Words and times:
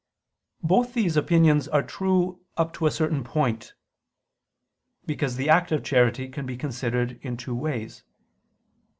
Both 0.63 0.95
these 0.95 1.15
opinions 1.15 1.67
are 1.67 1.83
true 1.83 2.43
up 2.57 2.73
to 2.73 2.87
a 2.87 2.91
certain 2.91 3.23
point. 3.23 3.75
Because 5.05 5.35
the 5.35 5.47
act 5.49 5.71
of 5.71 5.83
charity 5.83 6.27
can 6.27 6.47
be 6.47 6.57
considered 6.57 7.19
in 7.21 7.37
two 7.37 7.53
ways. 7.53 8.03